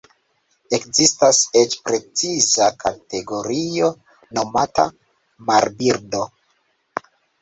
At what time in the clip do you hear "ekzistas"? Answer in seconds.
0.75-1.41